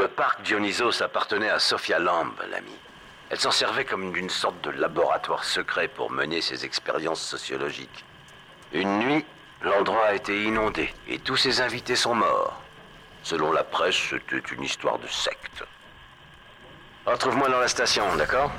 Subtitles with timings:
[0.00, 2.72] Le parc Dionysos appartenait à Sophia Lamb, l'ami.
[3.28, 8.06] Elle s'en servait comme d'une sorte de laboratoire secret pour mener ses expériences sociologiques.
[8.72, 9.26] Une nuit,
[9.60, 12.62] l'endroit a été inondé et tous ses invités sont morts.
[13.22, 15.64] Selon la presse, c'était une histoire de secte.
[17.04, 18.50] Retrouve-moi dans la station, d'accord?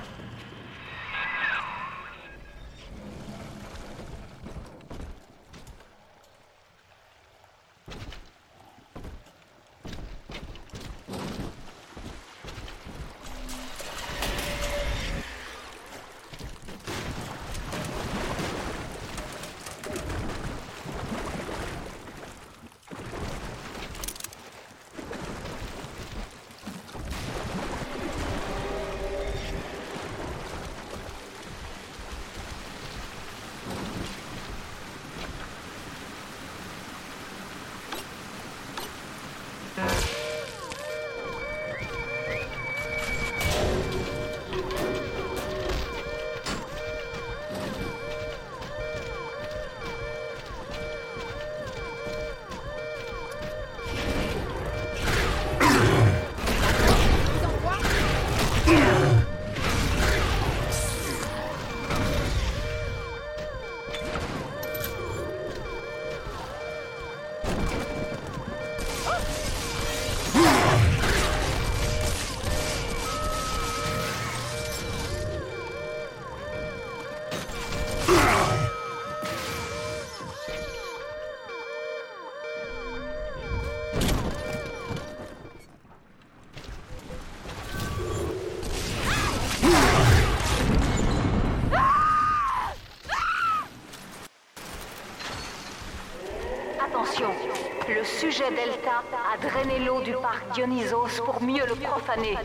[100.53, 102.37] Dionysos pour mieux le profaner.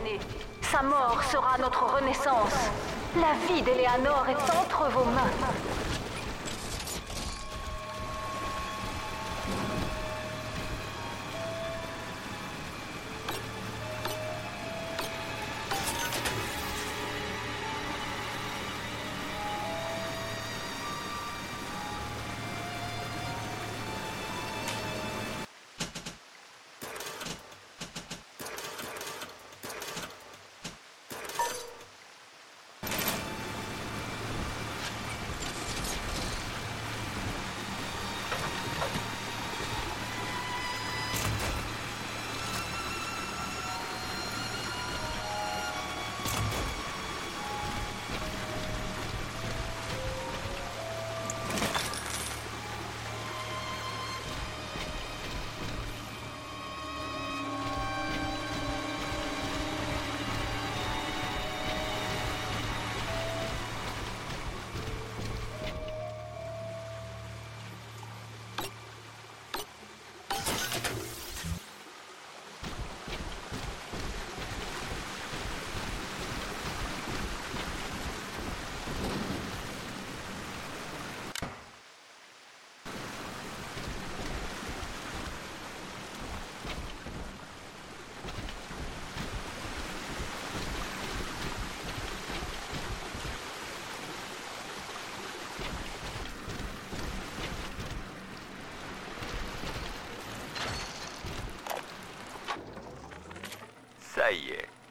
[0.61, 2.69] Sa mort sera notre renaissance.
[3.15, 5.26] La vie d'Eleanor est entre vos mains.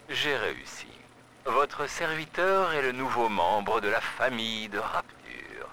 [0.09, 0.87] J'ai réussi.
[1.45, 5.69] Votre serviteur est le nouveau membre de la famille de Rapture.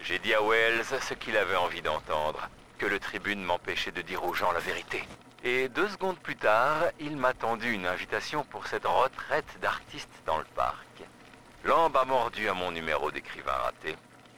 [0.00, 2.48] J'ai dit à Wells ce qu'il avait envie d'entendre,
[2.78, 5.04] que le tribune m'empêchait de dire aux gens la vérité.
[5.44, 10.38] Et deux secondes plus tard, il m'a tendu une invitation pour cette retraite d'artiste dans
[10.38, 11.02] le parc.
[11.64, 13.96] Lambe a mordu à mon numéro d'écrivain raté.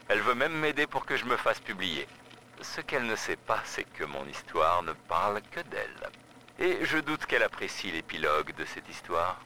[0.08, 2.06] Elle veut même m'aider pour que je me fasse publier.
[2.60, 6.10] Ce qu'elle ne sait pas, c'est que mon histoire ne parle que d'elle.
[6.62, 9.40] Et je doute qu'elle apprécie l'épilogue de cette histoire.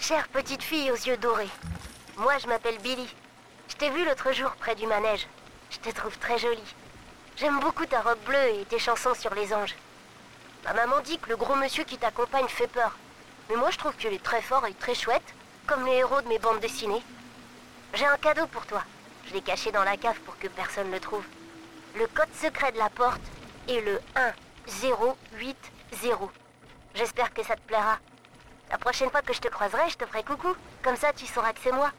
[0.00, 1.48] Chère petite fille aux yeux dorés,
[2.16, 3.08] moi je m'appelle Billy.
[3.68, 5.26] Je t'ai vu l'autre jour près du manège.
[5.70, 6.74] Je te trouve très jolie.
[7.36, 9.74] J'aime beaucoup ta robe bleue et tes chansons sur les anges.
[10.64, 12.96] Ma maman dit que le gros monsieur qui t'accompagne fait peur.
[13.48, 15.34] Mais moi je trouve qu'il est très fort et très chouette,
[15.66, 17.02] comme les héros de mes bandes dessinées.
[17.94, 18.82] J'ai un cadeau pour toi.
[19.28, 21.24] Je l'ai caché dans la cave pour que personne ne le trouve.
[21.96, 23.20] Le code secret de la porte
[23.68, 24.00] est le
[24.66, 26.30] 1080.
[26.94, 27.98] J'espère que ça te plaira.
[28.70, 30.54] La prochaine fois que je te croiserai, je te ferai coucou.
[30.82, 31.92] Comme ça, tu sauras que c'est moi.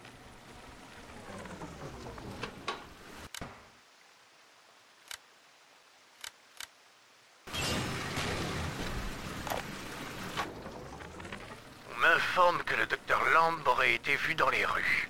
[11.99, 12.19] On
[12.67, 15.09] que le docteur Lamb aurait été vu dans les rues.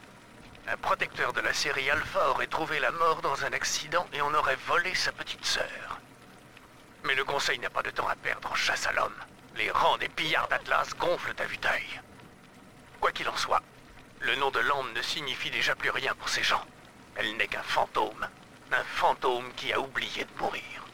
[0.65, 4.33] Un protecteur de la série Alpha aurait trouvé la mort dans un accident et on
[4.33, 5.99] aurait volé sa petite sœur.
[7.03, 9.19] Mais le conseil n'a pas de temps à perdre en chasse à l'homme.
[9.57, 12.01] Les rangs des pillards d'Atlas gonflent à vue d'œil.
[13.01, 13.61] Quoi qu'il en soit,
[14.21, 16.63] le nom de Lamb ne signifie déjà plus rien pour ces gens.
[17.17, 18.25] Elle n'est qu'un fantôme.
[18.71, 20.86] Un fantôme qui a oublié de mourir.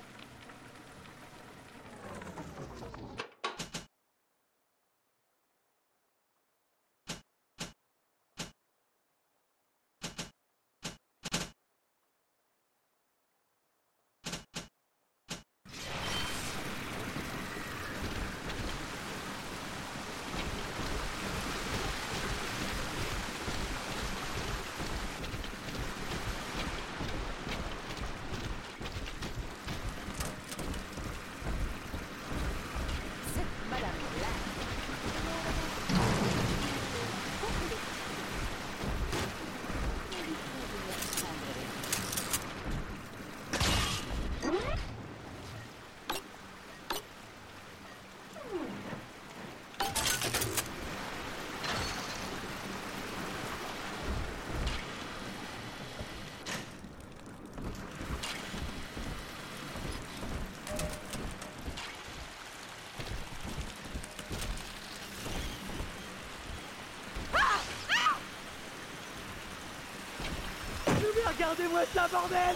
[71.94, 72.55] Ça, bordel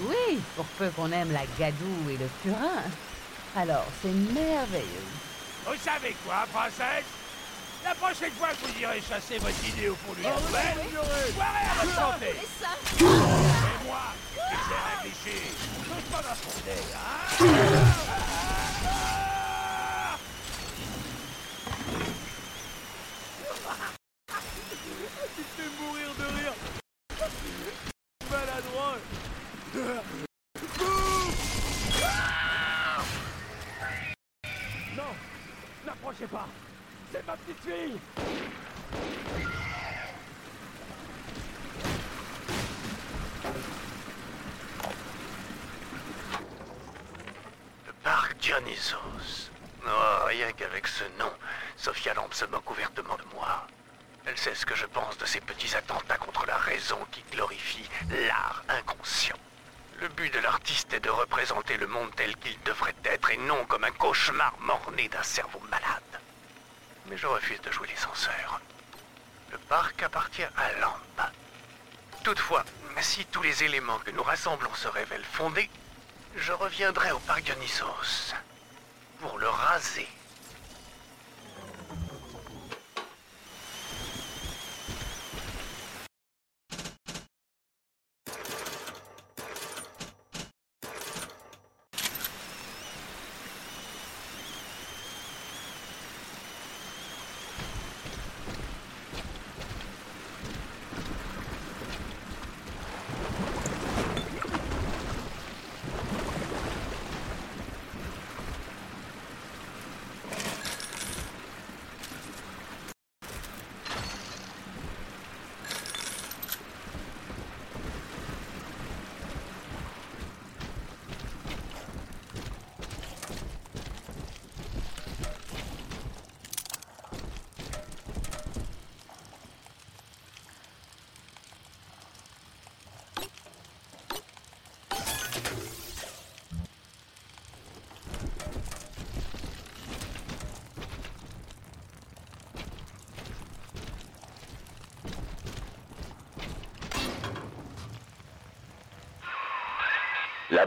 [0.00, 2.82] Oui, pour peu qu'on aime la gadoue et le purin.
[3.56, 5.06] Alors, c'est merveilleux.
[5.64, 7.04] Vous savez quoi, princesse?
[7.84, 10.78] La prochaine fois que vous irez chasser votre idée au fond du poubelle,
[11.34, 12.34] soirée à votre santé.
[12.98, 15.38] Et moi, j'ai réfléchi,
[15.84, 18.26] je peux pas m'affronter, hein
[25.36, 26.52] Tu te fais mourir de rire
[28.30, 28.96] Maladroit
[34.96, 35.02] Non
[35.84, 36.48] N'approchez pas
[37.12, 37.98] C'est ma petite fille
[47.86, 49.50] Le parc Dionysos.
[49.86, 51.30] Oh, rien qu'avec ce nom,
[51.76, 53.66] Sophia Lamb se moque ouvertement de moi.
[54.24, 57.88] Elle sait ce que je pense de ces petits attentats contre la raison qui glorifient
[58.10, 59.36] l'art inconscient.
[60.00, 63.84] Le de l'artiste est de représenter le monde tel qu'il devrait être et non comme
[63.84, 66.20] un cauchemar mort-né d'un cerveau malade.
[67.06, 68.60] Mais je refuse de jouer les censeurs.
[69.52, 71.30] Le parc appartient à Lamb.
[72.24, 72.64] Toutefois,
[73.00, 75.70] si tous les éléments que nous rassemblons se révèlent fondés,
[76.36, 78.34] je reviendrai au parc Dionysos
[79.20, 80.08] pour le raser.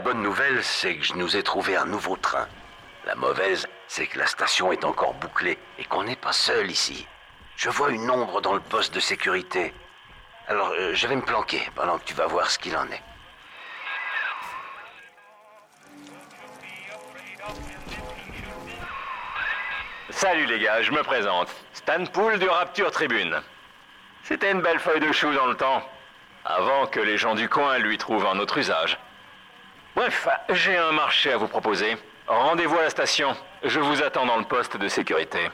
[0.00, 2.48] La bonne nouvelle, c'est que je nous ai trouvé un nouveau train.
[3.04, 7.06] La mauvaise, c'est que la station est encore bouclée et qu'on n'est pas seul ici.
[7.54, 9.74] Je vois une ombre dans le poste de sécurité.
[10.48, 13.02] Alors, euh, je vais me planquer pendant que tu vas voir ce qu'il en est.
[20.08, 21.54] Salut les gars, je me présente.
[21.74, 23.42] Stan Pool du Rapture Tribune.
[24.22, 25.86] C'était une belle feuille de chou dans le temps,
[26.46, 28.98] avant que les gens du coin lui trouvent un autre usage.
[30.00, 31.94] Bref, j'ai un marché à vous proposer.
[32.26, 33.36] Rendez-vous à la station.
[33.62, 35.50] Je vous attends dans le poste de sécurité.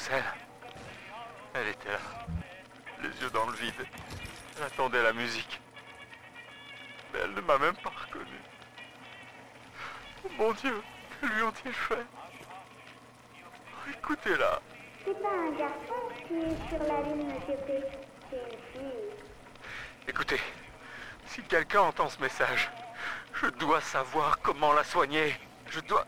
[0.00, 0.24] Carrousel.
[1.54, 1.98] Elle était là,
[3.02, 3.86] les yeux dans le vide.
[4.56, 5.60] Elle attendait la musique.
[7.12, 8.38] Mais elle ne m'a même pas reconnu.
[10.24, 10.80] Oh mon Dieu,
[11.20, 12.06] que lui ont-ils fait?
[13.90, 14.60] Écoutez-la.
[15.04, 15.94] C'est pas un garçon
[16.28, 17.82] qui est sur la lune, monsieur P.
[18.30, 19.10] C'est une fille.
[20.06, 20.40] Écoutez,
[21.26, 22.70] si quelqu'un entend ce message,
[23.34, 25.34] je dois savoir comment la soigner.
[25.68, 26.06] Je dois...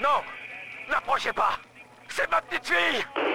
[0.00, 0.22] Non
[0.88, 1.58] N'approchez pas
[2.14, 3.31] C'est ma petite fille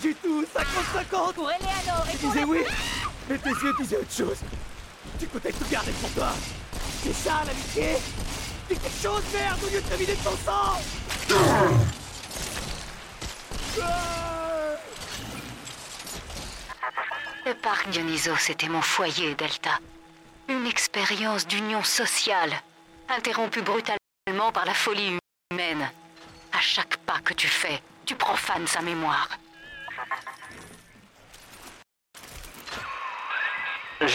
[0.00, 2.60] Devait partager tout 50-50 Pour Eleanor et Tu disais la- oui,
[3.28, 4.38] mais tes yeux disaient autre chose.
[5.18, 6.32] Tu comptais tout garder pour toi.
[7.02, 7.96] C'est ça l'amitié
[8.68, 10.78] Dis quelque chose, merde, au lieu de te vider de ton sang
[17.46, 19.78] Le parc Dionysos était mon foyer, Delta.
[20.48, 22.52] Une expérience d'union sociale,
[23.08, 25.18] interrompue brutalement par la folie
[25.50, 25.90] humaine.
[26.52, 29.28] À chaque pas que tu fais, tu profanes sa mémoire.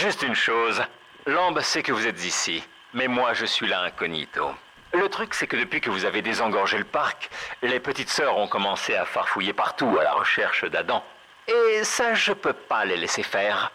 [0.00, 0.80] Juste une chose.
[1.26, 2.62] Lambe sait que vous êtes ici,
[2.94, 4.48] mais moi je suis là incognito.
[4.92, 7.28] Le truc, c'est que depuis que vous avez désengorgé le parc,
[7.62, 11.02] les petites sœurs ont commencé à farfouiller partout à la recherche d'Adam.
[11.48, 13.72] Et ça, je peux pas les laisser faire.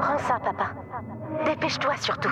[0.00, 0.70] Prends ça, papa.
[1.44, 2.30] Dépêche-toi surtout.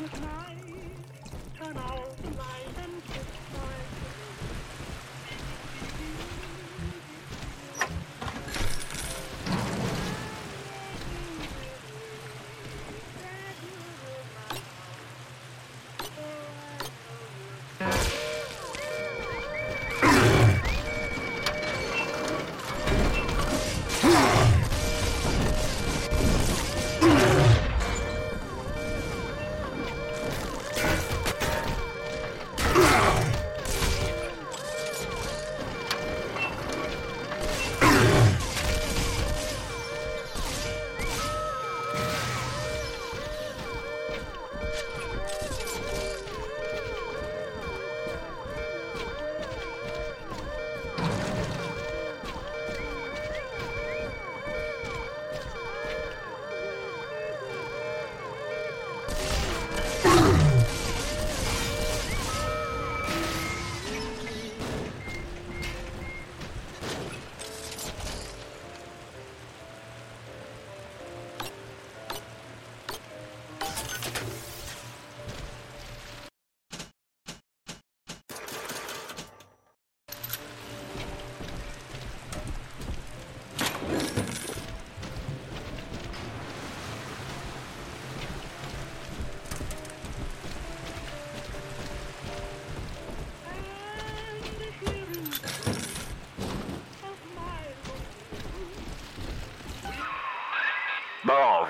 [0.00, 0.59] Good.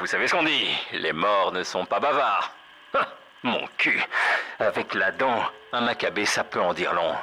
[0.00, 2.52] Vous savez ce qu'on dit, les morts ne sont pas bavards.
[2.94, 3.06] Ah,
[3.42, 4.02] Mon cul.
[4.58, 7.14] Avec la dent, un macabé, ça peut en dire long.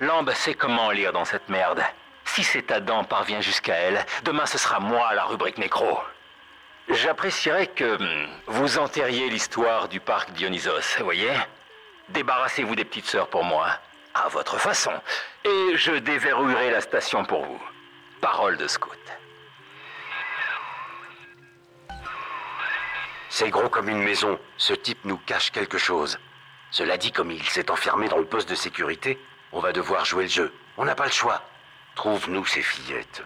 [0.00, 1.82] Lambe sait comment lire dans cette merde.
[2.24, 6.00] Si cet Adam parvient jusqu'à elle, demain ce sera moi la rubrique nécro.
[6.88, 11.32] J'apprécierais que hum, vous enterriez l'histoire du parc Dionysos, voyez
[12.08, 13.68] Débarrassez-vous des petites sœurs pour moi,
[14.14, 14.92] à votre façon,
[15.44, 17.62] et je déverrouillerai la station pour vous.
[18.22, 18.98] Parole de scout.
[23.34, 24.38] C'est gros comme une maison.
[24.58, 26.18] Ce type nous cache quelque chose.
[26.70, 29.18] Cela dit, comme il s'est enfermé dans le poste de sécurité,
[29.52, 30.52] on va devoir jouer le jeu.
[30.76, 31.40] On n'a pas le choix.
[31.94, 33.22] Trouve-nous ces fillettes.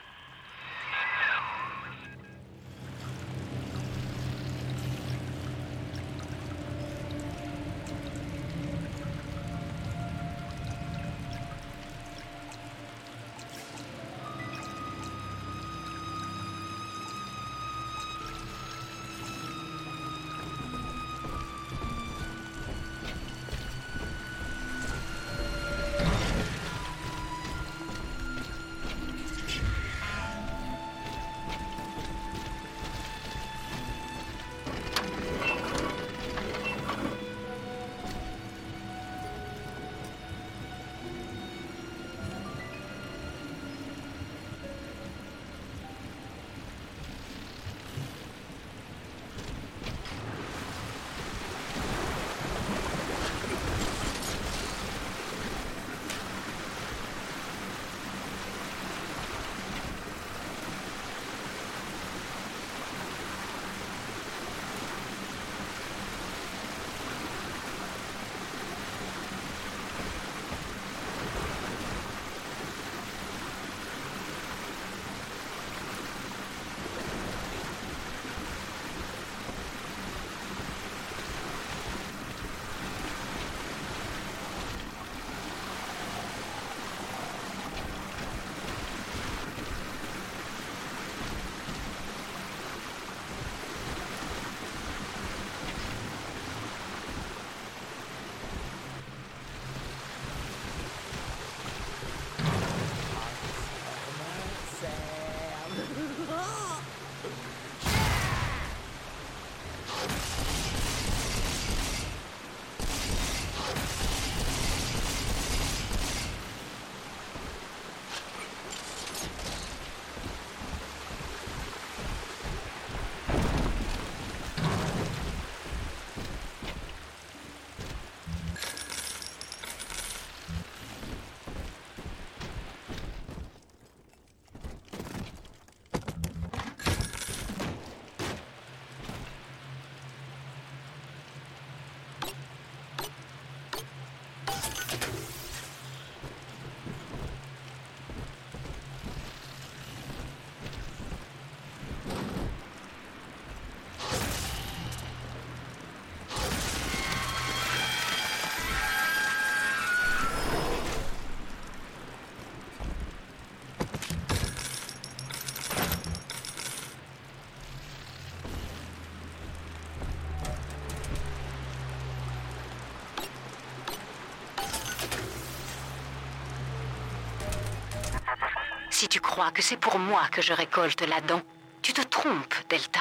[179.51, 181.43] Que c'est pour moi que je récolte la dent,
[181.83, 183.01] tu te trompes, Delta.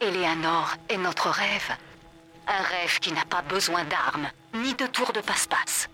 [0.00, 1.72] Eleanor est notre rêve.
[2.46, 5.88] Un rêve qui n'a pas besoin d'armes, ni de tours de passe-passe.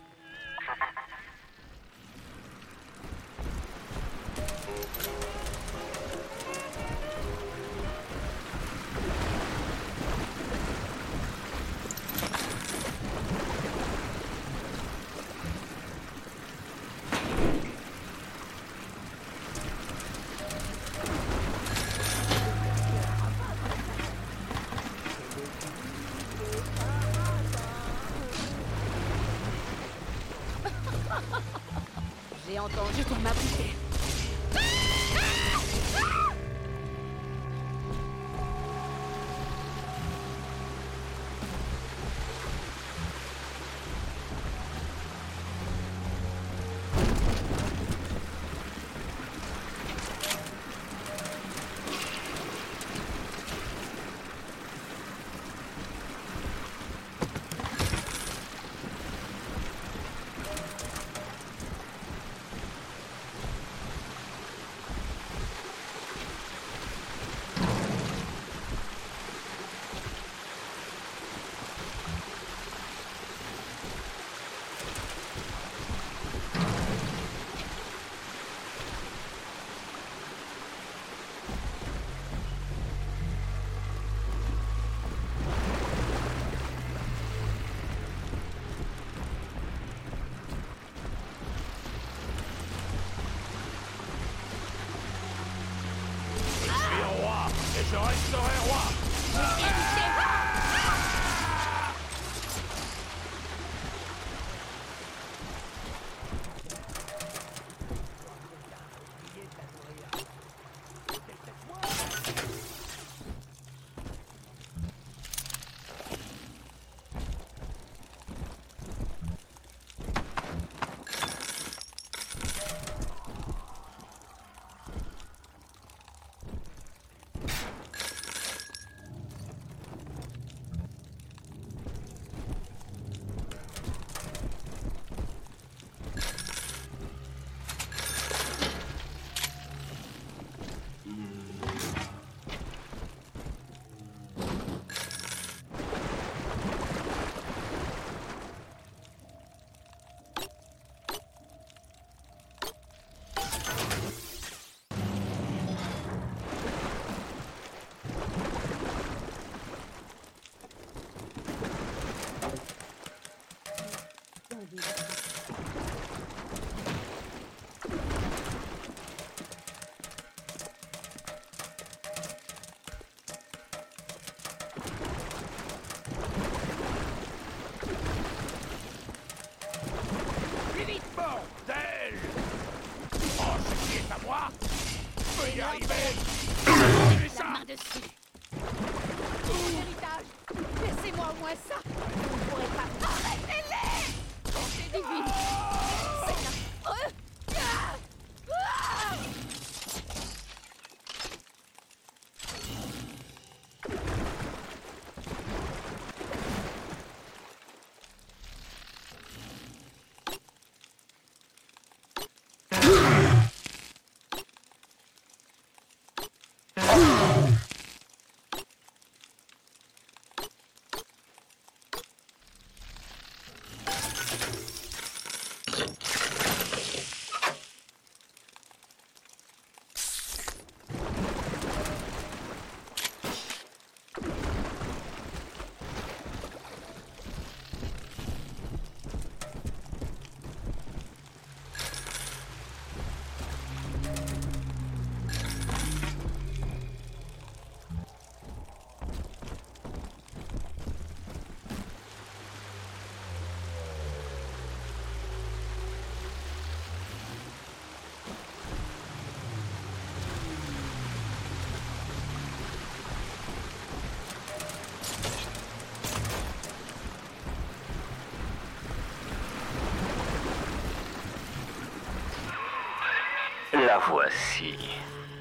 [274.09, 274.75] Voici.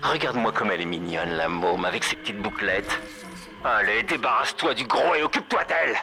[0.01, 2.99] Regarde-moi comme elle est mignonne, la môme, avec ses petites bouclettes.
[3.63, 6.02] Allez, débarrasse-toi du gros et occupe-toi d'elle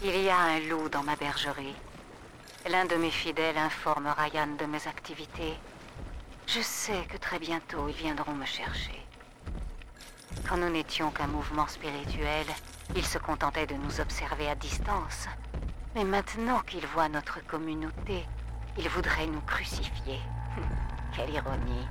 [0.00, 1.74] Il y a un loup dans ma bergerie.
[2.70, 5.54] L'un de mes fidèles informe Ryan de mes activités.
[6.46, 9.04] Je sais que très bientôt ils viendront me chercher.
[10.48, 12.46] Quand nous n'étions qu'un mouvement spirituel,
[12.94, 15.26] ils se contentaient de nous observer à distance.
[15.96, 18.24] Mais maintenant qu'ils voient notre communauté,
[18.78, 20.20] ils voudraient nous crucifier.
[21.16, 21.88] Quelle ironie.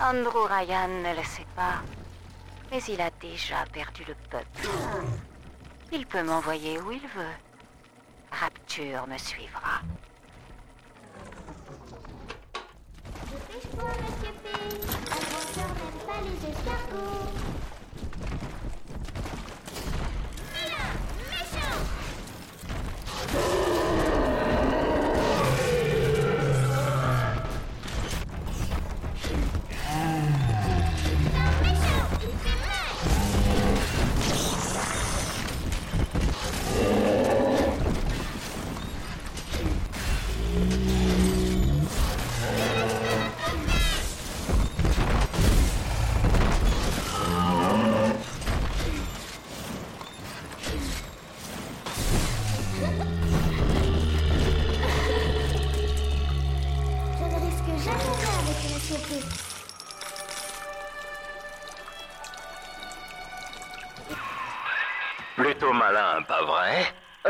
[0.00, 1.82] Andrew Ryan ne le sait pas,
[2.70, 4.68] mais il a déjà perdu le peuple.
[5.94, 7.36] Il peut m'envoyer où il veut.
[8.30, 9.82] Rapture me suivra.
[13.30, 14.48] Dépêche-toi, monsieur P.
[15.10, 17.51] Agresseur n'aime pas les escargots.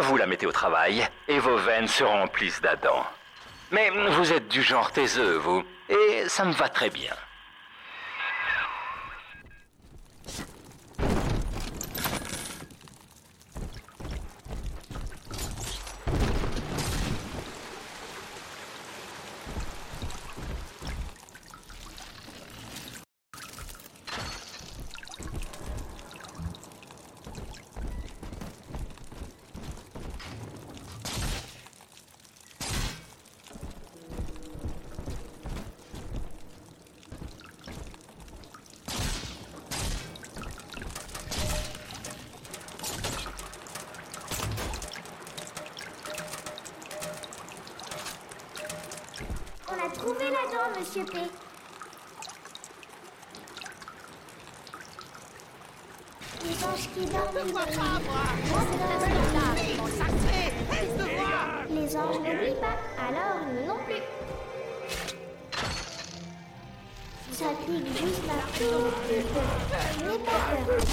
[0.02, 3.06] Vous la mettez au travail et vos veines se remplissent d'Adam.
[3.70, 7.14] Mais vous êtes du genre taiseux, vous, et ça me va très bien.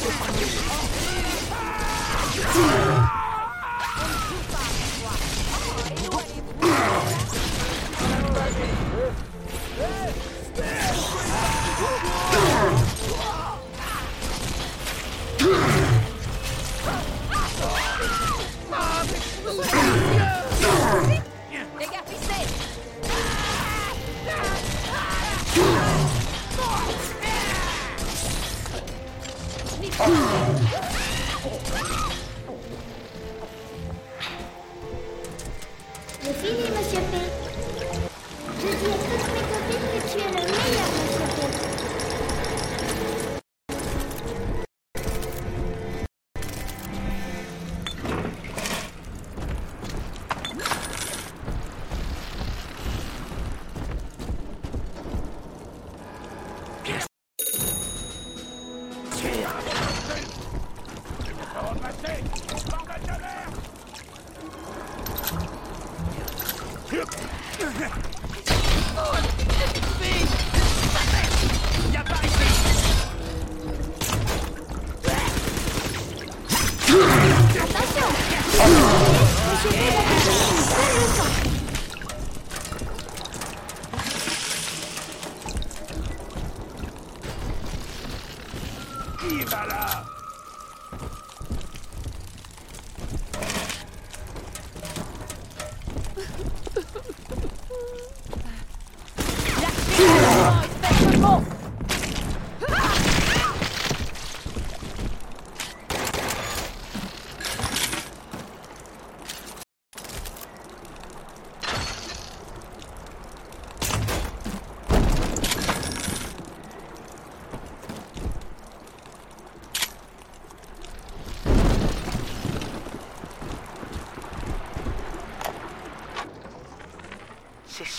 [0.09, 0.38] Peur.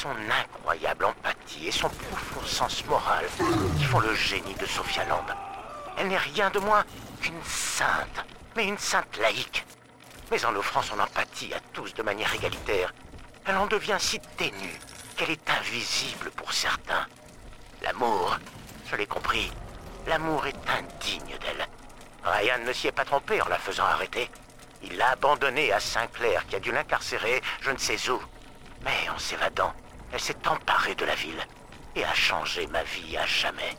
[0.00, 3.26] Son incroyable empathie et son profond sens moral
[3.76, 5.26] qui font le génie de Sophia Lamb.
[5.98, 6.84] Elle n'est rien de moins
[7.20, 8.24] qu'une sainte,
[8.56, 9.66] mais une sainte laïque.
[10.30, 12.94] Mais en offrant son empathie à tous de manière égalitaire,
[13.44, 14.80] elle en devient si ténue
[15.18, 17.06] qu'elle est invisible pour certains.
[17.82, 18.38] L'amour,
[18.90, 19.52] je l'ai compris,
[20.06, 21.68] l'amour est indigne d'elle.
[22.24, 24.30] Ryan ne s'y est pas trompé en la faisant arrêter.
[24.82, 28.18] Il l'a abandonnée à Sinclair qui a dû l'incarcérer je ne sais où.
[28.82, 29.74] Mais en s'évadant,
[30.12, 31.46] elle s'est emparée de la ville
[31.96, 33.76] et a changé ma vie à jamais.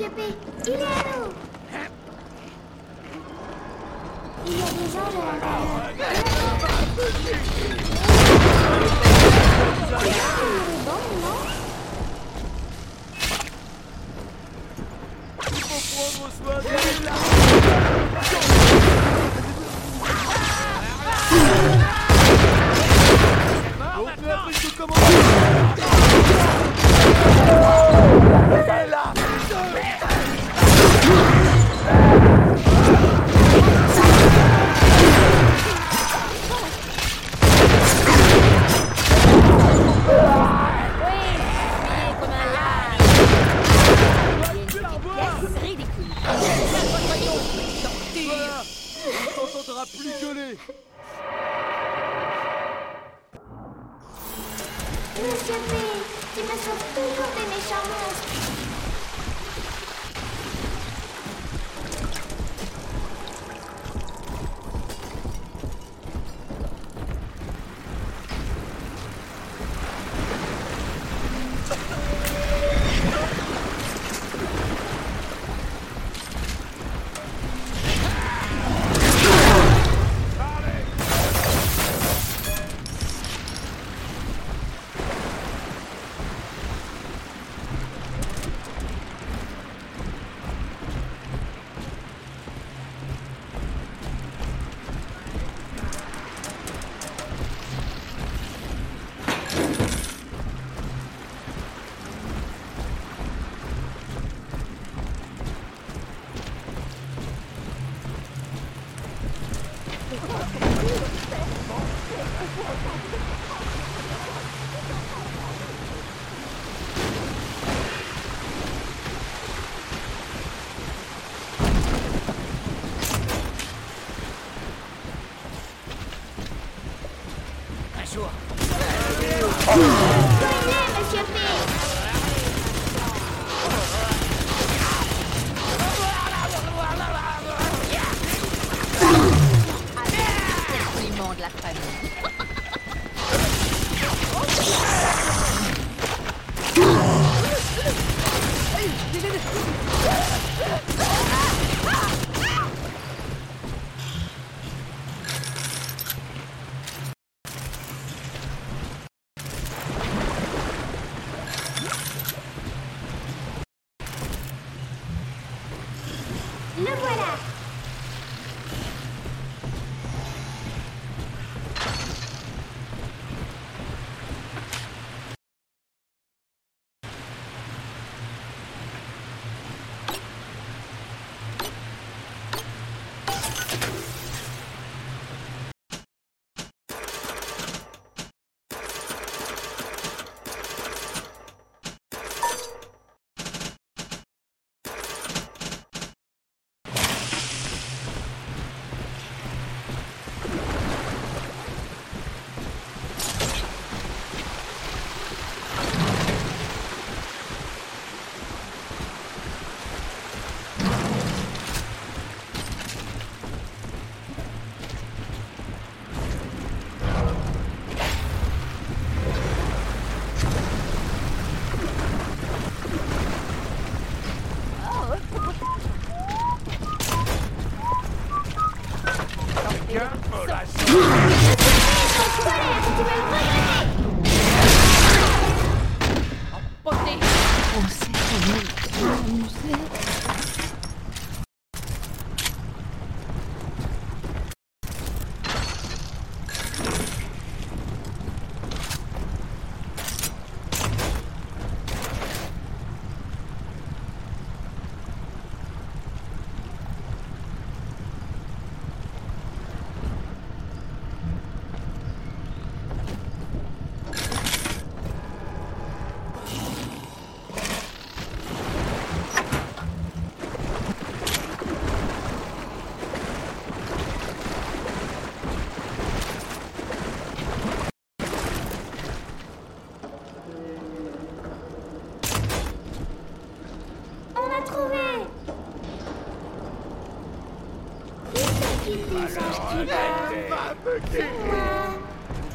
[0.00, 0.41] L'avant, monsieur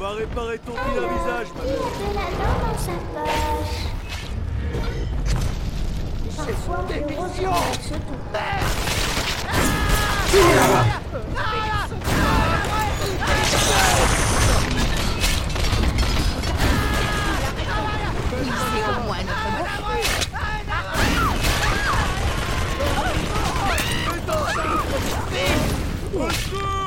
[0.00, 1.68] va réparer ton vilain visage, ma de
[2.14, 3.78] la langue dans sa poche.
[6.36, 6.84] Parfois.
[18.70, 19.22] C'est au moins
[26.16, 26.77] notre.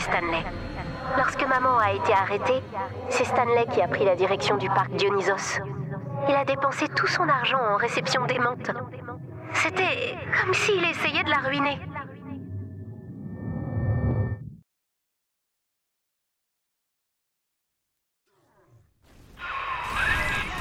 [0.00, 0.44] Stanley.
[1.16, 2.62] Lorsque maman a été arrêtée,
[3.08, 5.60] c'est Stanley qui a pris la direction du parc Dionysos.
[6.28, 8.70] Il a dépensé tout son argent en réception démente.
[9.52, 11.78] C'était comme s'il essayait de la ruiner.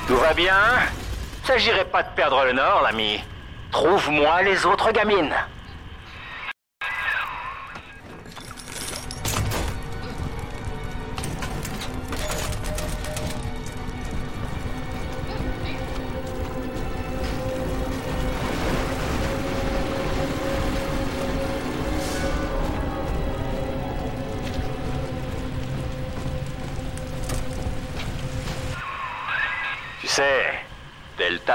[0.08, 0.56] Tout va bien?
[1.44, 3.24] S'agirait pas de perdre le nord, l'ami.
[3.72, 5.34] Trouve-moi les autres gamines.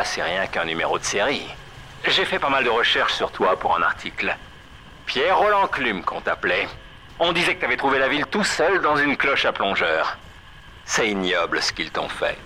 [0.04, 1.46] C'est rien qu'un numéro de série.
[2.06, 4.36] J'ai fait pas mal de recherches sur toi pour un article.
[5.06, 6.68] Pierre Roland Clume qu'on t'appelait.
[7.18, 10.16] On disait que t'avais trouvé la ville tout seul dans une cloche à plongeur.
[10.84, 12.38] C'est ignoble ce qu'ils t'ont fait.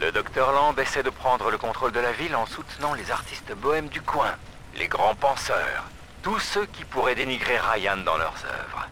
[0.00, 3.52] Le docteur Lamb essaie de prendre le contrôle de la ville en soutenant les artistes
[3.54, 4.34] bohèmes du coin,
[4.76, 5.84] les grands penseurs,
[6.22, 8.88] tous ceux qui pourraient dénigrer Ryan dans leurs œuvres.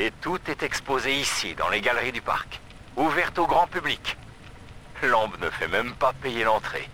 [0.00, 2.58] Et tout est exposé ici, dans les galeries du parc,
[2.96, 4.16] ouvertes au grand public.
[5.02, 6.88] Lamb ne fait même pas payer l'entrée.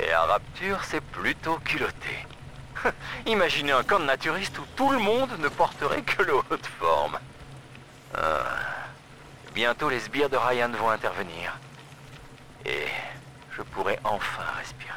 [0.00, 2.16] Et à Rapture, c'est plutôt culotté.
[3.26, 6.66] Imaginez un camp de naturistes où tout le monde ne porterait que le haut de
[6.78, 7.18] forme.
[8.16, 8.44] Ah.
[9.56, 11.58] Bientôt, les sbires de Ryan vont intervenir.
[12.64, 12.86] Et
[13.50, 14.92] je pourrai enfin respirer.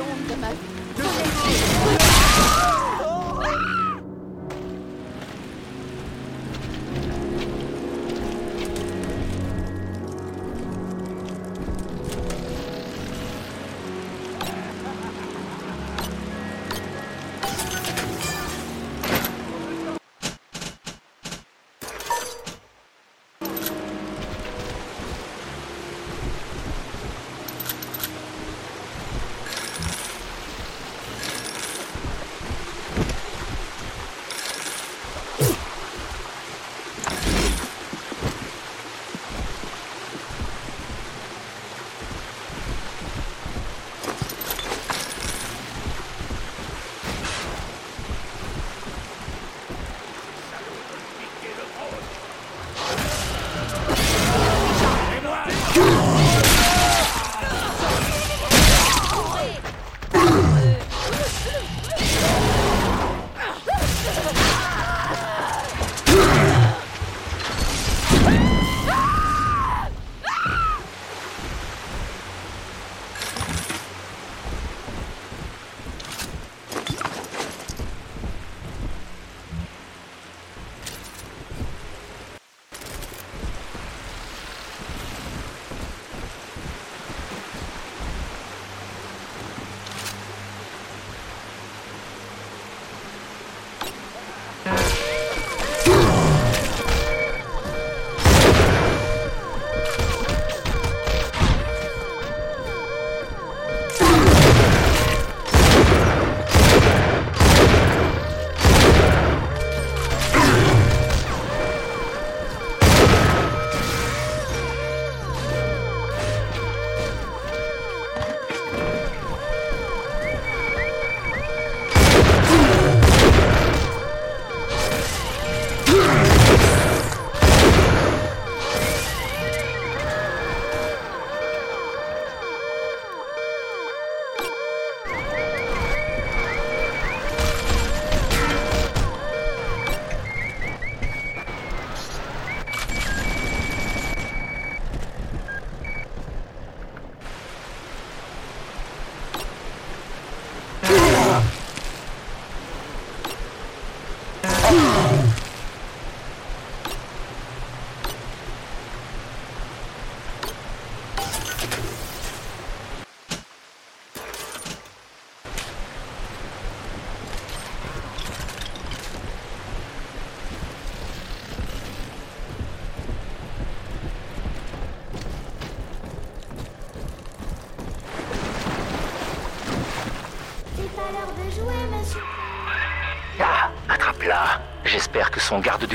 [0.00, 1.79] honte de ma vie.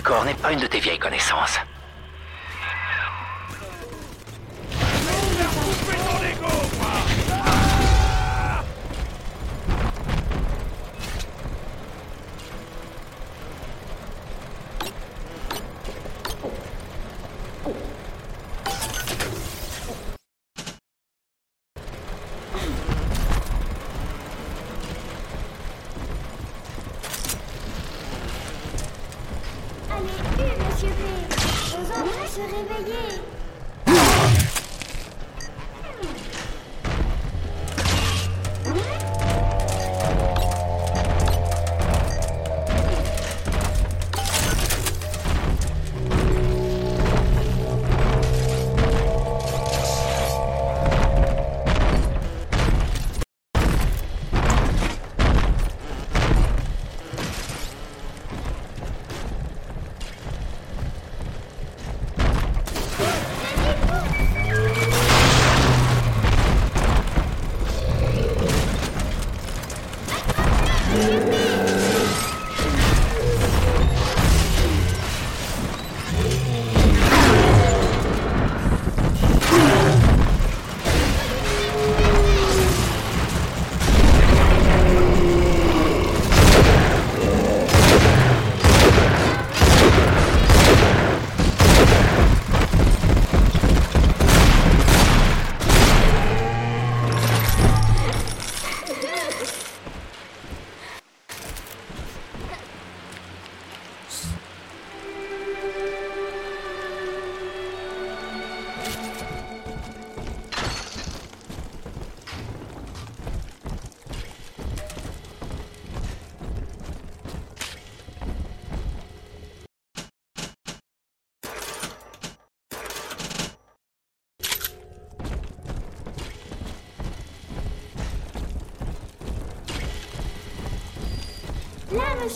[0.06, 1.58] Corps n'est pas une de tes vieilles connaissances.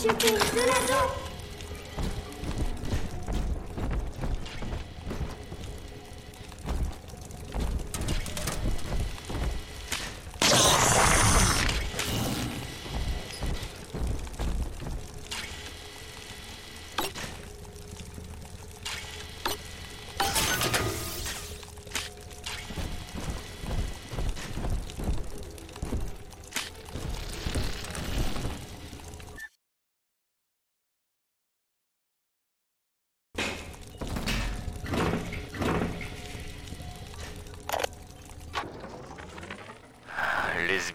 [0.02, 1.09] P, de la dos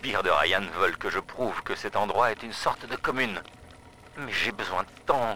[0.06, 3.42] sbires de Ryan veulent que je prouve que cet endroit est une sorte de commune.
[4.18, 5.36] Mais j'ai besoin de temps.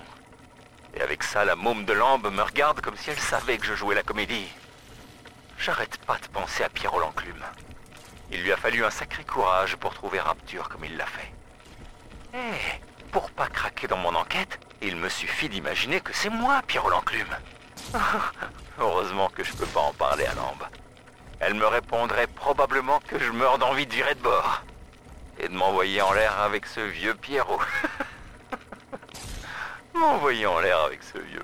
[0.93, 3.73] Et avec ça, la môme de Lambe me regarde comme si elle savait que je
[3.73, 4.47] jouais la comédie.
[5.57, 7.43] J'arrête pas de penser à Pierrot l'enclume.
[8.31, 11.33] Il lui a fallu un sacré courage pour trouver Rapture comme il l'a fait.
[12.35, 16.91] Eh, pour pas craquer dans mon enquête, il me suffit d'imaginer que c'est moi, Pierrot
[16.91, 17.35] l'enclume.
[18.77, 20.67] Heureusement que je peux pas en parler à Lambe.
[21.39, 24.63] Elle me répondrait probablement que je meurs d'envie de virer de bord.
[25.39, 27.61] Et de m'envoyer en l'air avec ce vieux Pierrot.
[29.93, 31.43] m'envoyer en l'air avec ce vieux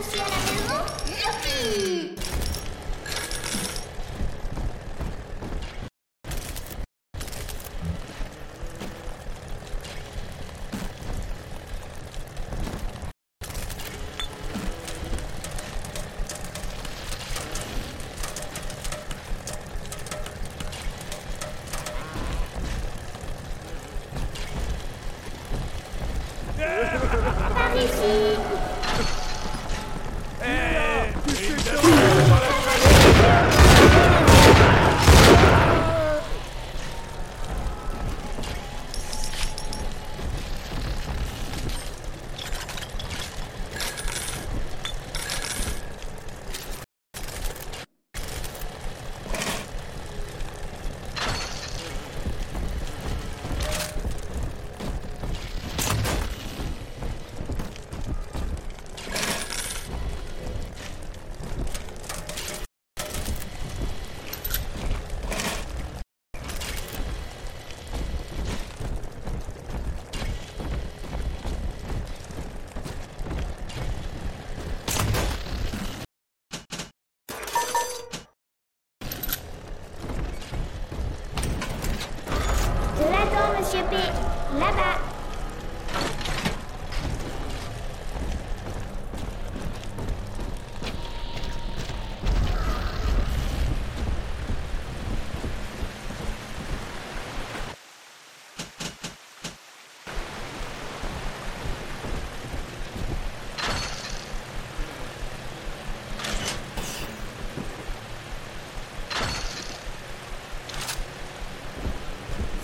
[0.00, 0.29] m'emmènes aussi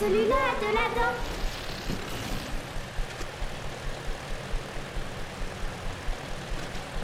[0.06, 1.14] celui-là a de la dent.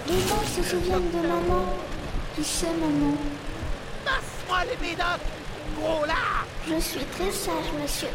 [0.09, 1.65] Les gens se souviennent de maman.
[2.37, 3.17] Tu sais, maman.
[4.05, 5.07] Passe-moi les médocs
[5.79, 6.15] Gros là
[6.69, 8.09] Je suis très sage, monsieur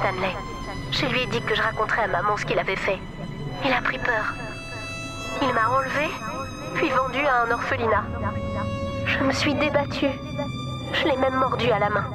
[0.00, 0.34] Stanley.
[0.92, 2.98] Je lui ai dit que je raconterais à maman ce qu'il avait fait.
[3.64, 4.34] Il a pris peur.
[5.42, 6.08] Il m'a enlevé,
[6.74, 8.04] puis vendu à un orphelinat.
[9.04, 10.18] Je me suis débattue.
[10.94, 12.09] Je l'ai même mordu à la main.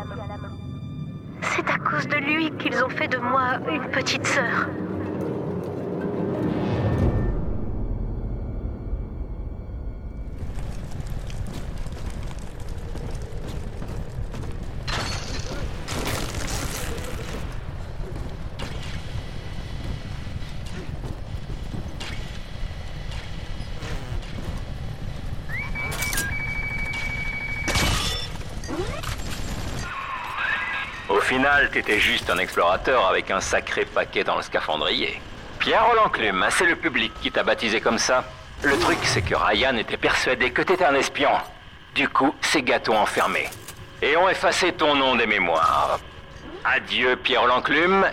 [31.75, 35.19] T'étais juste un explorateur avec un sacré paquet dans le scaphandrier.
[35.59, 38.23] Pierre Roland-Clume, c'est le public qui t'a baptisé comme ça.
[38.63, 41.31] Le truc, c'est que Ryan était persuadé que t'étais un espion.
[41.93, 43.49] Du coup, ces gâteaux enfermés.
[44.01, 45.99] Et ont effacé ton nom des mémoires.
[46.63, 48.05] Adieu, Pierre Roland-Clume.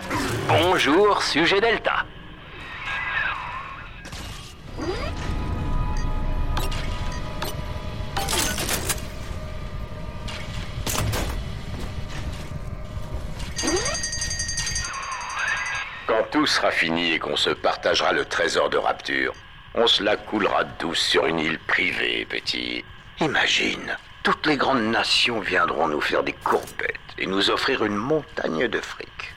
[0.49, 2.03] Bonjour, sujet Delta.
[16.53, 19.33] Sera fini et qu'on se partagera le trésor de Rapture,
[19.73, 22.85] on se la coulera douce sur une île privée, petit.
[23.21, 28.67] Imagine, toutes les grandes nations viendront nous faire des courbettes et nous offrir une montagne
[28.67, 29.33] de fric.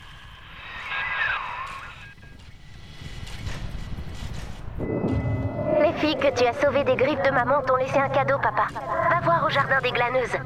[5.81, 8.67] Les filles que tu as sauvées des griffes de maman t'ont laissé un cadeau, papa.
[9.09, 10.37] Va voir au jardin des glaneuses.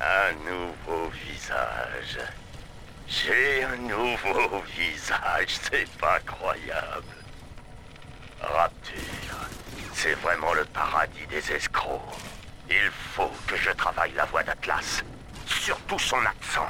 [0.00, 2.20] Un nouveau visage.
[3.08, 7.16] J'ai un nouveau visage, c'est pas croyable.
[8.40, 9.48] Rapture,
[9.92, 12.00] c'est vraiment le paradis des escrocs.
[12.70, 15.02] Il faut que je travaille la voix d'Atlas,
[15.46, 16.68] surtout son accent.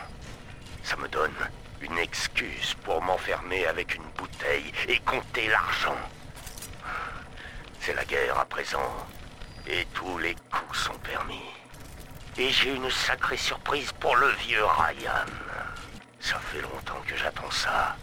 [0.82, 1.36] Ça me donne
[1.82, 5.98] une excuse pour m'enfermer avec une bouteille et compter l'argent.
[7.80, 9.06] C'est la guerre à présent,
[9.66, 11.57] et tous les coups sont permis.
[12.40, 15.26] Et j'ai une sacrée surprise pour le vieux Ryan.
[16.20, 17.96] Ça fait longtemps que j'attends ça.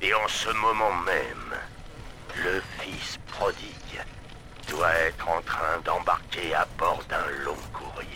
[0.00, 1.54] Et en ce moment même,
[2.42, 4.02] le fils prodigue
[4.68, 8.08] doit être en train d'embarquer à bord d'un long courrier.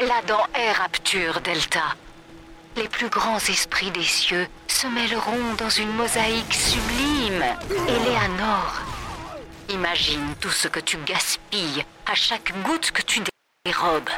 [0.00, 1.82] L'Adam est Rapture, Delta.
[2.74, 7.44] Les plus grands esprits des cieux se mêleront dans une mosaïque sublime.
[7.86, 8.72] Eleanor,
[9.68, 13.20] imagine tout ce que tu gaspilles à chaque goutte que tu
[13.66, 14.08] dérobes.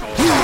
[0.00, 0.37] Destroy.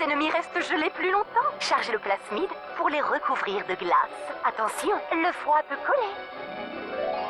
[0.00, 1.50] Ennemis restent gelés plus longtemps.
[1.60, 3.96] Chargez le plasmide pour les recouvrir de glace.
[4.44, 7.21] Attention, le froid peut coller.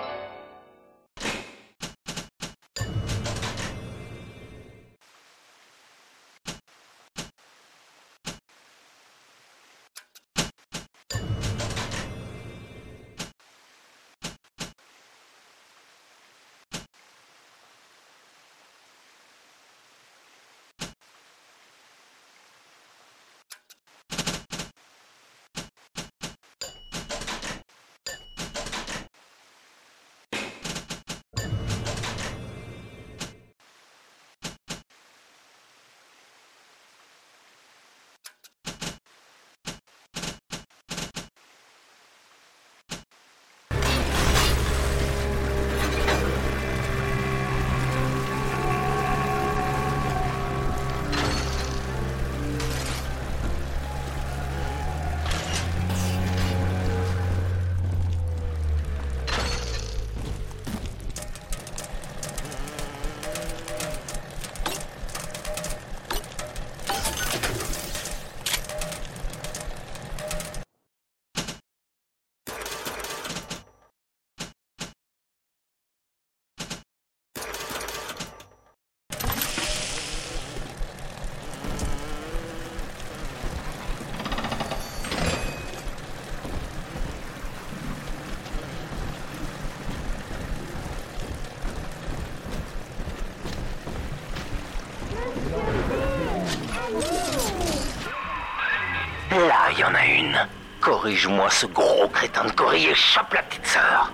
[99.73, 100.49] Il y en a une.
[100.81, 104.13] Corrige-moi ce gros crétin de Cory et chope la petite sœur.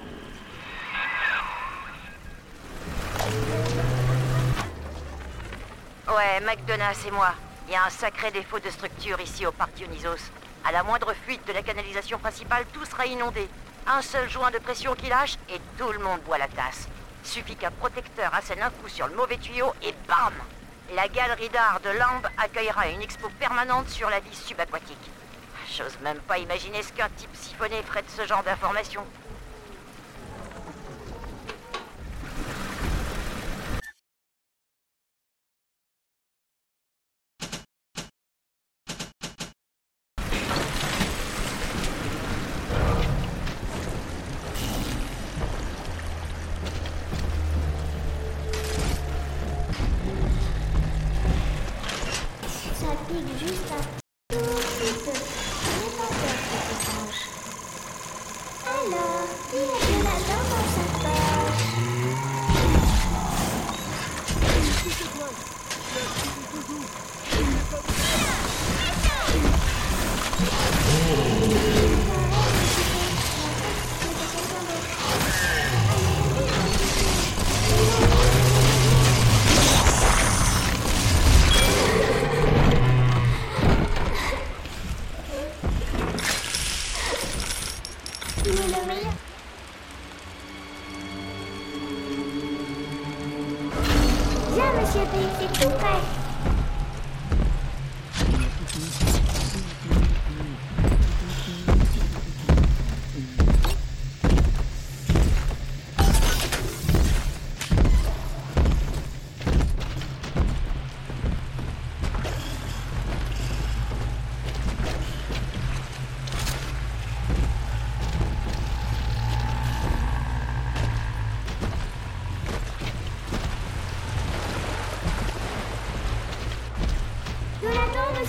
[6.09, 7.35] Ouais, McDonough, c'est moi.
[7.67, 10.31] Il y a un sacré défaut de structure ici au parc Dionysos.
[10.65, 13.49] À la moindre fuite de la canalisation principale, tout sera inondé.
[13.87, 16.89] Un seul joint de pression qui lâche et tout le monde boit la tasse.
[17.25, 20.35] Suffit qu'un protecteur assène un coup sur le mauvais tuyau et bam
[20.95, 25.11] La galerie d'art de Lambe accueillera une expo permanente sur la vie subaquatique.
[25.77, 29.05] J'ose même pas imaginer ce qu'un type siphonné ferait de ce genre d'informations.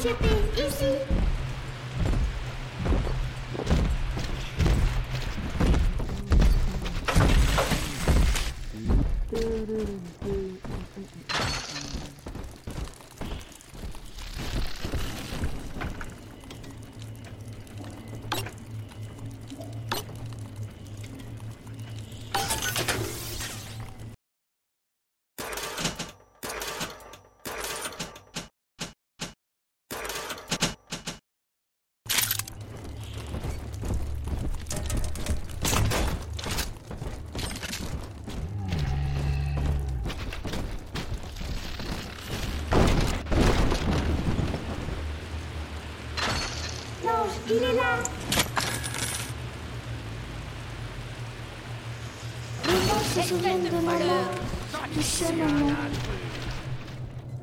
[0.01, 0.15] Jonathan,
[0.55, 1.08] monsieur P,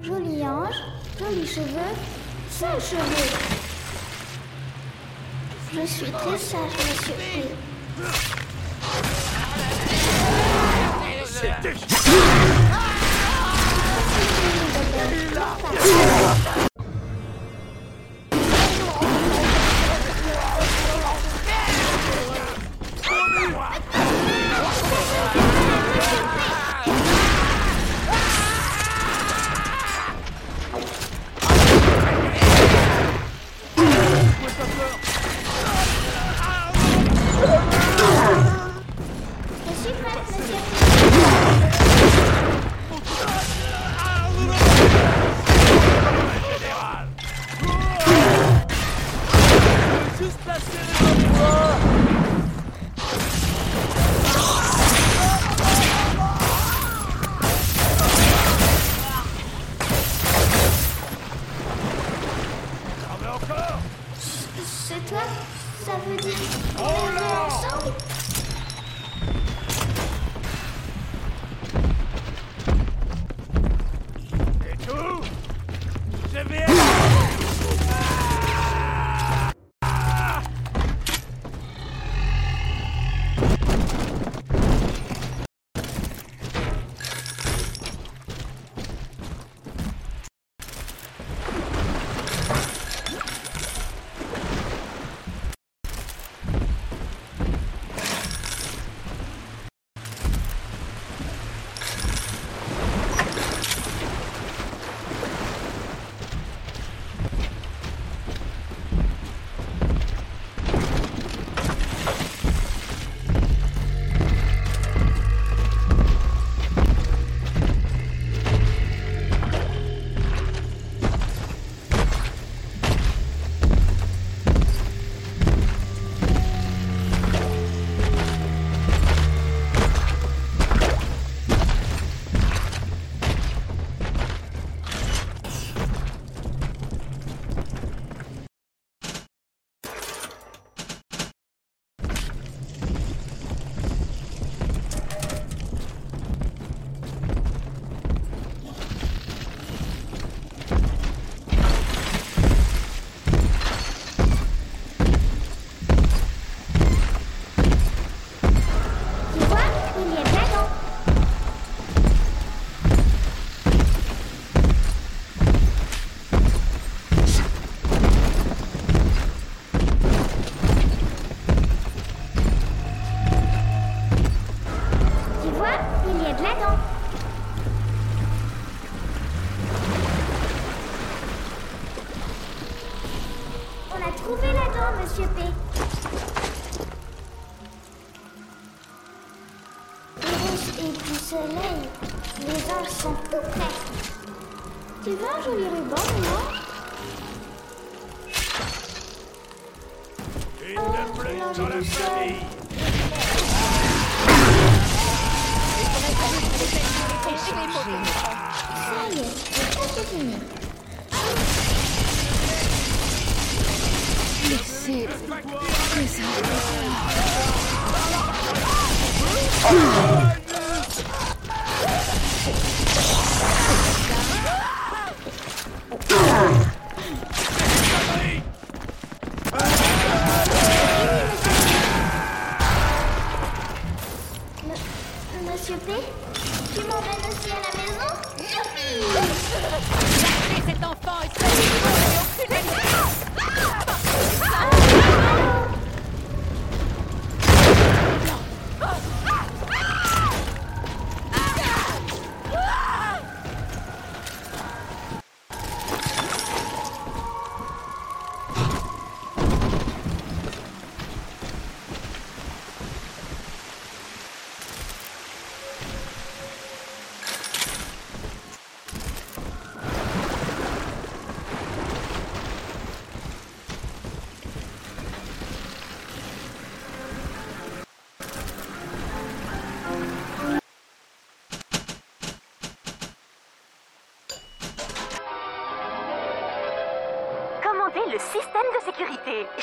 [0.02, 0.76] Joli ange,
[1.18, 1.94] jolis cheveux,
[2.48, 3.28] sales cheveux.
[5.74, 7.44] Je suis très sage, monsieur P.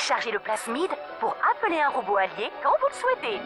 [0.06, 3.40] Chargez le plasmide pour appeler un robot allié quand vous le souhaitez.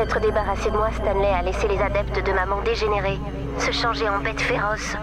[0.00, 3.18] S'être débarrassé de moi, Stanley a laissé les adeptes de maman dégénérer,
[3.58, 4.96] se changer en bêtes féroces.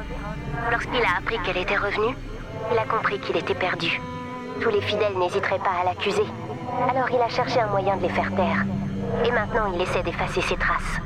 [0.72, 2.15] Lorsqu'il a appris qu'elle était revenue,
[2.72, 4.02] il a compris qu'il était perdu.
[4.60, 6.26] Tous les fidèles n'hésiteraient pas à l'accuser.
[6.90, 8.65] Alors il a cherché un moyen de les faire taire.
[9.24, 10.99] Et maintenant, il essaie d'effacer ses traces.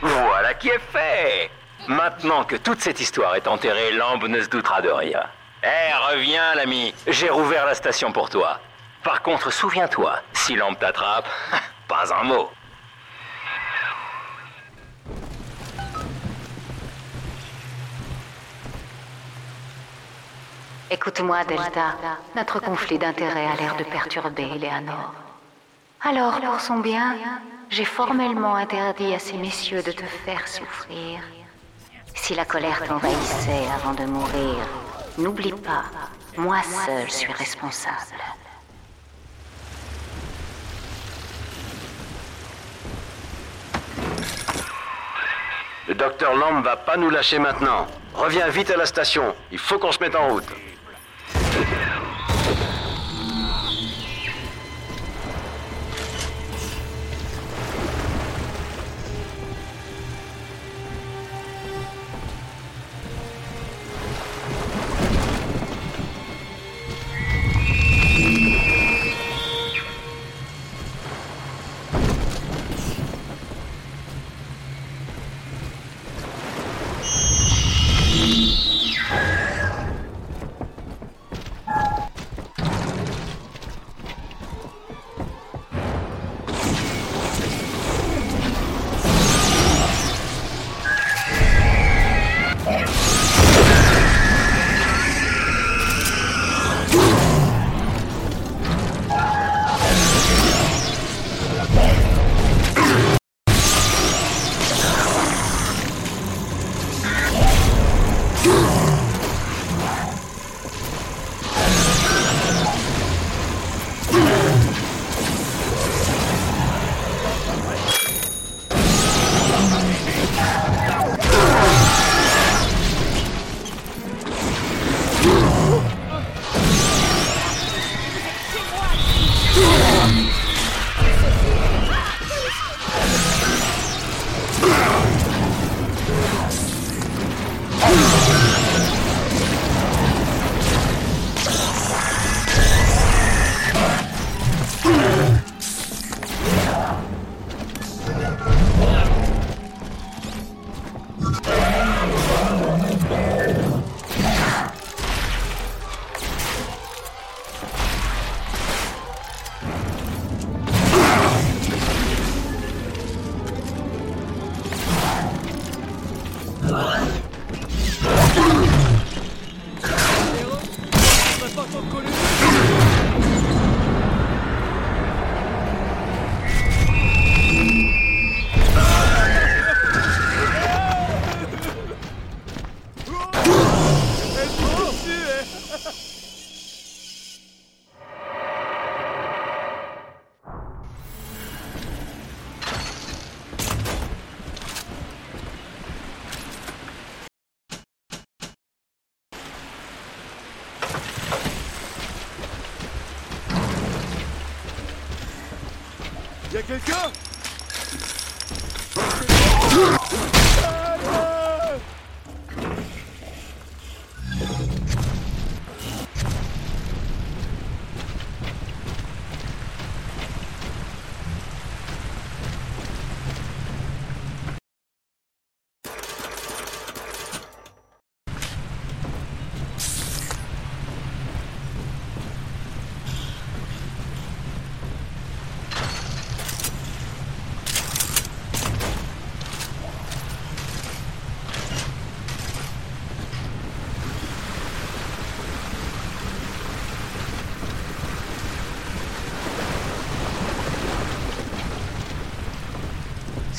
[0.00, 1.50] Voilà qui est fait
[1.88, 5.24] Maintenant que toute cette histoire est enterrée, Lambe ne se doutera de rien.
[5.62, 6.94] Eh, reviens, l'ami.
[7.06, 8.60] J'ai rouvert la station pour toi.
[9.02, 11.26] Par contre, souviens-toi, si Lambe t'attrape,
[11.88, 12.50] pas un mot.
[20.90, 21.96] Écoute-moi, Delta.
[22.34, 25.14] Notre conflit d'intérêts a l'air de perturber Eleanor.
[26.02, 27.16] Alors, pour son bien,
[27.68, 31.20] j'ai formellement interdit à ces messieurs de te faire souffrir.
[32.14, 34.56] Si la colère t'envahissait avant de mourir,
[35.16, 35.84] n'oublie pas,
[36.36, 38.20] moi seul suis responsable.
[45.90, 47.84] Le docteur Lamb va pas nous lâcher maintenant.
[48.14, 49.34] Reviens vite à la station.
[49.50, 50.46] Il faut qu'on se mette en route.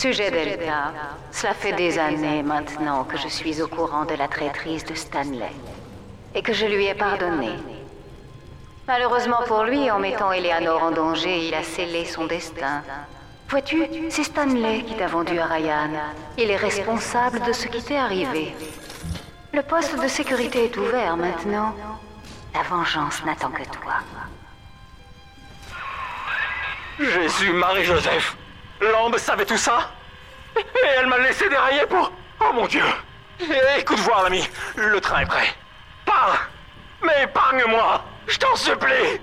[0.01, 0.91] Sujet Delta,
[1.31, 5.51] cela fait des années maintenant que je suis au courant de la traîtrise de Stanley
[6.33, 7.51] et que je lui ai pardonné.
[8.87, 12.81] Malheureusement pour lui, en mettant Eleanor en danger, il a scellé son destin.
[13.47, 15.91] Vois-tu, c'est Stanley qui t'a vendu à Ryan.
[16.35, 18.55] Il est responsable de ce qui t'est arrivé.
[19.53, 21.75] Le poste de sécurité est ouvert maintenant.
[22.55, 23.97] La vengeance n'attend que toi.
[26.99, 28.35] Jésus, Marie-Joseph
[28.81, 29.91] Lambe savait tout ça
[30.57, 32.11] Et elle m'a laissé dérailler pour...
[32.39, 32.83] Oh mon Dieu
[33.77, 35.47] Écoute voir, l'ami, le train est prêt.
[36.05, 36.49] Pars
[37.03, 39.19] Mais épargne-moi Je t'en supplie.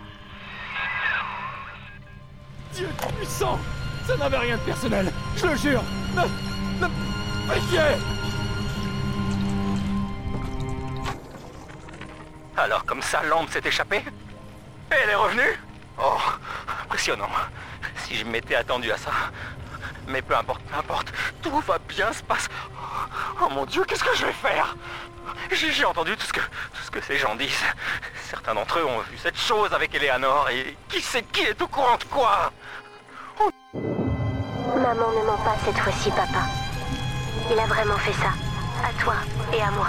[2.72, 3.59] Dieu puissant
[4.06, 5.82] Ça n'avait rien de personnel, je le jure.
[6.14, 6.22] Ne...
[6.86, 7.55] ne...
[7.55, 7.80] Pitié
[12.56, 14.05] Alors comme ça, Lambe s'est échappée
[14.93, 15.59] Et elle est revenue?
[16.00, 16.18] Oh,
[16.84, 17.28] impressionnant.
[17.96, 19.10] Si je m'étais attendu à ça.
[20.06, 21.12] Mais peu importe, peu importe.
[21.42, 22.48] Tout va bien se passer.
[23.42, 24.76] Oh mon Dieu, qu'est-ce que je vais faire?
[25.50, 27.64] J'ai entendu tout ce, que, tout ce que ces gens disent.
[28.28, 31.68] Certains d'entre eux ont vu cette chose avec Eleanor et qui sait qui est au
[31.68, 32.52] courant de quoi?
[33.74, 36.46] Maman ne ment pas cette fois-ci, papa.
[37.50, 38.32] Il a vraiment fait ça.
[38.84, 39.14] À toi
[39.52, 39.88] et à moi.